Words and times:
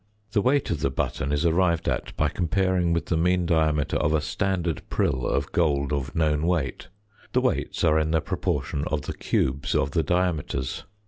The 0.31 0.41
weight 0.41 0.71
of 0.71 0.79
the 0.79 0.89
button 0.89 1.31
is 1.31 1.45
arrived 1.45 1.87
at 1.87 2.17
by 2.17 2.27
comparing 2.27 2.91
with 2.91 3.05
the 3.05 3.15
mean 3.15 3.45
diameter 3.45 3.97
of 3.97 4.15
a 4.15 4.19
standard 4.21 4.81
prill 4.89 5.27
of 5.27 5.51
gold 5.51 5.93
of 5.93 6.15
known 6.15 6.47
weight. 6.47 6.87
The 7.33 7.41
weights 7.41 7.83
are 7.83 7.99
in 7.99 8.09
the 8.09 8.19
proportion 8.19 8.83
of 8.85 9.03
the 9.03 9.13
cubes 9.13 9.75
of 9.75 9.91
the 9.91 10.01
diameters. 10.01 10.85